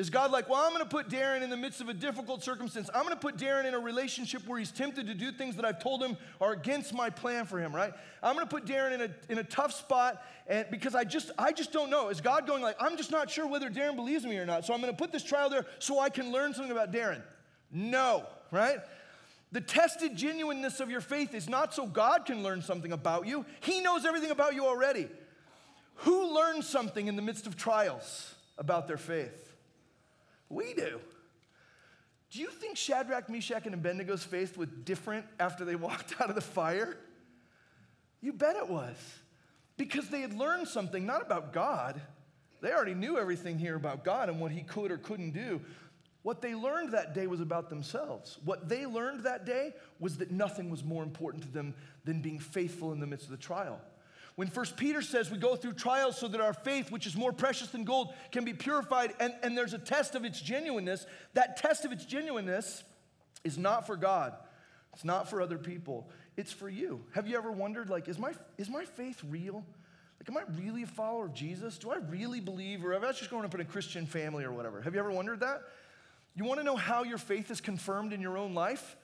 [0.00, 2.42] Is God like, well, I'm going to put Darren in the midst of a difficult
[2.42, 2.88] circumstance.
[2.94, 5.66] I'm going to put Darren in a relationship where he's tempted to do things that
[5.66, 7.92] I've told him are against my plan for him, right?
[8.22, 11.30] I'm going to put Darren in a, in a tough spot and because I just
[11.38, 12.08] I just don't know.
[12.08, 14.64] Is God going like, I'm just not sure whether Darren believes me or not.
[14.64, 17.20] So I'm going to put this trial there so I can learn something about Darren.
[17.70, 18.78] No, right?
[19.52, 23.44] The tested genuineness of your faith is not so God can learn something about you.
[23.60, 25.10] He knows everything about you already.
[25.96, 29.49] Who learns something in the midst of trials about their faith?
[30.50, 31.00] We do.
[32.30, 36.34] Do you think Shadrach, Meshach, and Abednego's faith was different after they walked out of
[36.34, 36.98] the fire?
[38.20, 38.96] You bet it was.
[39.76, 42.00] Because they had learned something, not about God.
[42.60, 45.62] They already knew everything here about God and what he could or couldn't do.
[46.22, 48.38] What they learned that day was about themselves.
[48.44, 52.38] What they learned that day was that nothing was more important to them than being
[52.38, 53.80] faithful in the midst of the trial.
[54.40, 57.30] When First Peter says we go through trials so that our faith, which is more
[57.30, 61.58] precious than gold, can be purified, and, and there's a test of its genuineness, that
[61.58, 62.82] test of its genuineness
[63.44, 64.32] is not for God.
[64.94, 66.08] It's not for other people.
[66.38, 67.04] It's for you.
[67.12, 69.56] Have you ever wondered, like, is my, is my faith real?
[70.18, 71.76] Like, am I really a follower of Jesus?
[71.76, 74.52] Do I really believe, or am I just growing up in a Christian family or
[74.52, 74.80] whatever?
[74.80, 75.60] Have you ever wondered that?
[76.34, 78.96] You want to know how your faith is confirmed in your own life?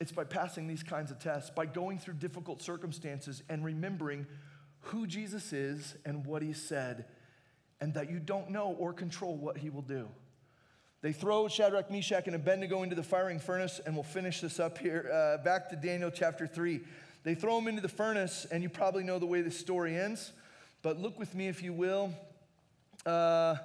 [0.00, 4.26] It's by passing these kinds of tests, by going through difficult circumstances and remembering
[4.80, 7.04] who Jesus is and what he said,
[7.82, 10.08] and that you don't know or control what he will do.
[11.02, 14.78] They throw Shadrach, Meshach, and Abednego into the firing furnace, and we'll finish this up
[14.78, 15.10] here.
[15.12, 16.80] Uh, back to Daniel chapter 3.
[17.22, 20.32] They throw them into the furnace, and you probably know the way the story ends,
[20.82, 22.14] but look with me if you will.
[23.04, 23.56] Uh,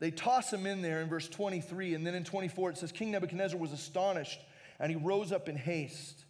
[0.00, 3.10] they toss him in there in verse 23, and then in 24 it says, King
[3.10, 4.40] Nebuchadnezzar was astonished
[4.78, 6.24] and he rose up in haste.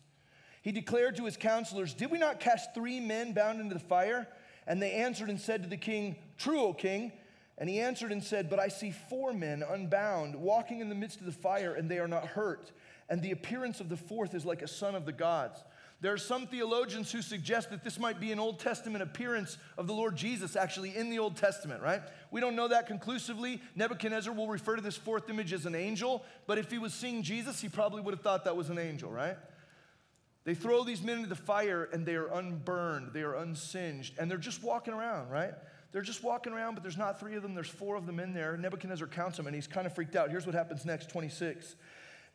[0.62, 4.28] He declared to his counselors, Did we not cast three men bound into the fire?
[4.66, 7.12] And they answered and said to the king, True, O king.
[7.58, 11.20] And he answered and said, But I see four men unbound, walking in the midst
[11.20, 12.72] of the fire, and they are not hurt.
[13.08, 15.62] And the appearance of the fourth is like a son of the gods.
[16.02, 19.86] There are some theologians who suggest that this might be an Old Testament appearance of
[19.86, 22.02] the Lord Jesus actually in the Old Testament, right?
[22.32, 23.62] We don't know that conclusively.
[23.76, 27.22] Nebuchadnezzar will refer to this fourth image as an angel, but if he was seeing
[27.22, 29.36] Jesus, he probably would have thought that was an angel, right?
[30.42, 34.28] They throw these men into the fire and they are unburned, they are unsinged, and
[34.28, 35.52] they're just walking around, right?
[35.92, 38.34] They're just walking around, but there's not three of them, there's four of them in
[38.34, 38.56] there.
[38.56, 40.30] Nebuchadnezzar counts them and he's kind of freaked out.
[40.30, 41.76] Here's what happens next 26.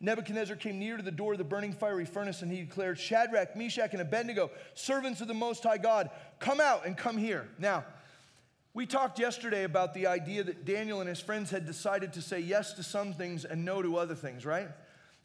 [0.00, 3.56] Nebuchadnezzar came near to the door of the burning fiery furnace and he declared, Shadrach,
[3.56, 7.48] Meshach, and Abednego, servants of the Most High God, come out and come here.
[7.58, 7.84] Now,
[8.74, 12.38] we talked yesterday about the idea that Daniel and his friends had decided to say
[12.38, 14.68] yes to some things and no to other things, right?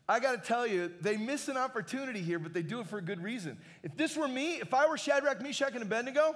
[0.09, 2.97] I got to tell you, they miss an opportunity here, but they do it for
[2.97, 3.57] a good reason.
[3.83, 6.35] If this were me, if I were Shadrach, Meshach, and Abednego,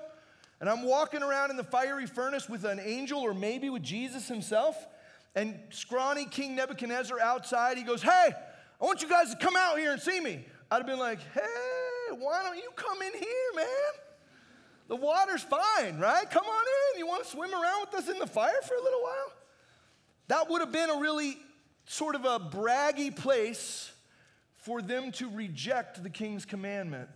[0.62, 4.28] and I'm walking around in the fiery furnace with an angel or maybe with Jesus
[4.28, 4.88] himself,
[5.38, 8.30] and scrawny King Nebuchadnezzar outside, he goes, Hey,
[8.82, 10.44] I want you guys to come out here and see me.
[10.72, 13.66] I'd have been like, Hey, why don't you come in here, man?
[14.88, 16.28] The water's fine, right?
[16.32, 16.64] Come on
[16.96, 17.00] in.
[17.00, 19.34] You want to swim around with us in the fire for a little while?
[20.30, 21.38] That would have been a really
[21.86, 23.92] sort of a braggy place
[24.56, 27.10] for them to reject the king's commandment.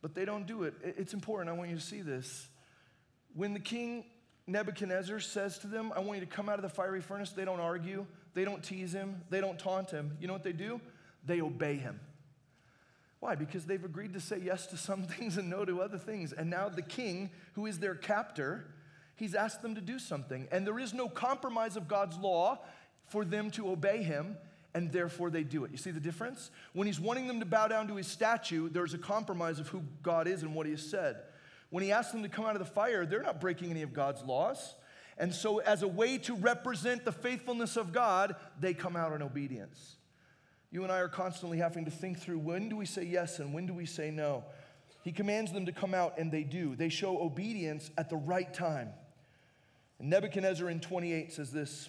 [0.00, 0.74] But they don't do it.
[0.84, 1.50] It's important.
[1.50, 2.46] I want you to see this.
[3.34, 4.04] When the king
[4.50, 7.44] Nebuchadnezzar says to them, I want you to come out of the fiery furnace, they
[7.44, 10.16] don't argue, they don't tease him, they don't taunt him.
[10.20, 10.80] You know what they do?
[11.24, 12.00] They obey him.
[13.20, 13.34] Why?
[13.34, 16.32] Because they've agreed to say yes to some things and no to other things.
[16.32, 18.66] And now the king, who is their captor,
[19.16, 20.48] he's asked them to do something.
[20.50, 22.60] And there is no compromise of God's law
[23.08, 24.36] for them to obey him,
[24.74, 25.70] and therefore they do it.
[25.70, 26.50] You see the difference?
[26.72, 29.82] When he's wanting them to bow down to his statue, there's a compromise of who
[30.02, 31.16] God is and what he has said.
[31.70, 33.92] When he asks them to come out of the fire, they're not breaking any of
[33.92, 34.74] God's laws.
[35.16, 39.22] And so, as a way to represent the faithfulness of God, they come out in
[39.22, 39.96] obedience.
[40.70, 43.52] You and I are constantly having to think through when do we say yes and
[43.52, 44.44] when do we say no.
[45.02, 46.76] He commands them to come out, and they do.
[46.76, 48.90] They show obedience at the right time.
[49.98, 51.88] And Nebuchadnezzar in 28 says this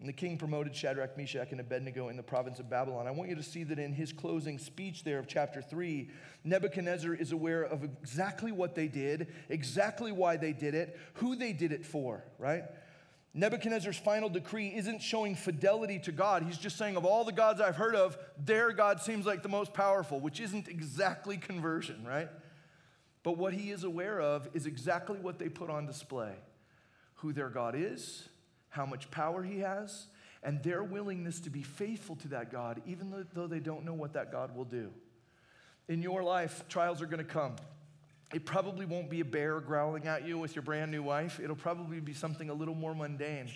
[0.00, 3.06] And the king promoted Shadrach, Meshach, and Abednego in the province of Babylon.
[3.06, 6.08] I want you to see that in his closing speech there of chapter 3,
[6.42, 11.52] Nebuchadnezzar is aware of exactly what they did, exactly why they did it, who they
[11.52, 12.64] did it for, right?
[13.34, 16.44] Nebuchadnezzar's final decree isn't showing fidelity to God.
[16.44, 19.50] He's just saying, of all the gods I've heard of, their God seems like the
[19.50, 22.30] most powerful, which isn't exactly conversion, right?
[23.22, 26.32] But what he is aware of is exactly what they put on display
[27.16, 28.29] who their God is
[28.70, 30.06] how much power he has,
[30.42, 34.14] and their willingness to be faithful to that God, even though they don't know what
[34.14, 34.90] that God will do.
[35.88, 37.56] In your life, trials are going to come.
[38.32, 41.40] It probably won't be a bear growling at you with your brand new wife.
[41.40, 43.50] It'll probably be something a little more mundane.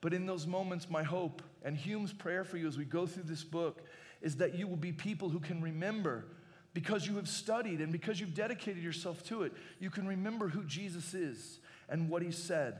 [0.00, 3.24] But in those moments, my hope and Hume's prayer for you as we go through
[3.24, 3.82] this book
[4.20, 6.24] is that you will be people who can remember
[6.74, 10.64] because you have studied and because you've dedicated yourself to it, you can remember who
[10.64, 12.78] Jesus is and what he said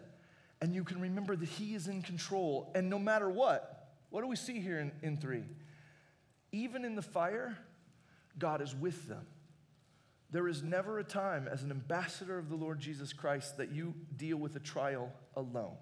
[0.60, 2.70] and you can remember that He is in control.
[2.74, 5.44] And no matter what, what do we see here in, in three?
[6.52, 7.56] Even in the fire,
[8.38, 9.26] God is with them.
[10.32, 13.94] There is never a time as an ambassador of the Lord Jesus Christ that you
[14.16, 15.76] deal with a trial alone.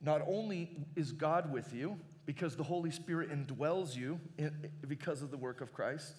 [0.00, 4.52] Not only is God with you because the Holy Spirit indwells you in,
[4.86, 6.14] because of the work of Christ,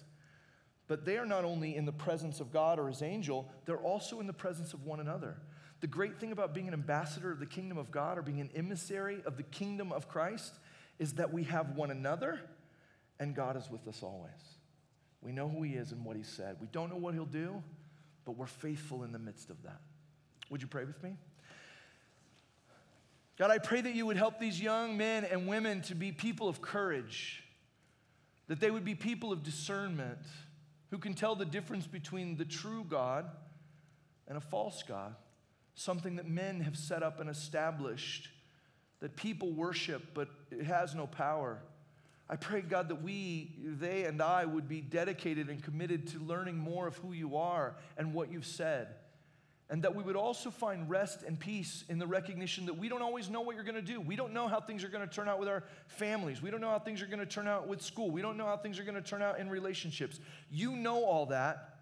[0.86, 4.20] but they are not only in the presence of God or his angel, they're also
[4.20, 5.36] in the presence of one another.
[5.80, 8.50] The great thing about being an ambassador of the kingdom of God or being an
[8.54, 10.54] emissary of the kingdom of Christ
[10.98, 12.40] is that we have one another
[13.20, 14.30] and God is with us always.
[15.20, 16.56] We know who He is and what He said.
[16.60, 17.62] We don't know what He'll do,
[18.24, 19.80] but we're faithful in the midst of that.
[20.50, 21.16] Would you pray with me?
[23.36, 26.48] God, I pray that you would help these young men and women to be people
[26.48, 27.44] of courage,
[28.48, 30.18] that they would be people of discernment
[30.90, 33.26] who can tell the difference between the true God
[34.26, 35.14] and a false God
[35.78, 38.28] something that men have set up and established
[39.00, 41.60] that people worship, but it has no power.
[42.28, 46.58] I pray, God, that we, they and I, would be dedicated and committed to learning
[46.58, 48.88] more of who you are and what you've said.
[49.70, 53.02] And that we would also find rest and peace in the recognition that we don't
[53.02, 54.00] always know what you're going to do.
[54.00, 56.42] We don't know how things are going to turn out with our families.
[56.42, 58.10] We don't know how things are going to turn out with school.
[58.10, 60.18] We don't know how things are going to turn out in relationships.
[60.50, 61.76] You know all that,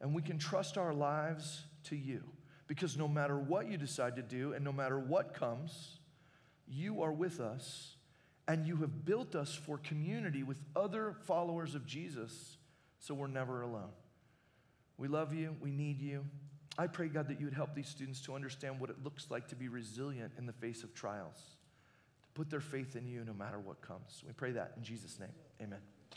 [0.00, 2.22] and we can trust our lives to you.
[2.66, 5.98] Because no matter what you decide to do and no matter what comes,
[6.66, 7.96] you are with us
[8.48, 12.56] and you have built us for community with other followers of Jesus
[12.98, 13.90] so we're never alone.
[14.96, 16.24] We love you, we need you.
[16.78, 19.48] I pray, God, that you would help these students to understand what it looks like
[19.48, 21.36] to be resilient in the face of trials,
[22.24, 24.22] to put their faith in you no matter what comes.
[24.26, 25.28] We pray that in Jesus' name.
[25.62, 25.80] Amen.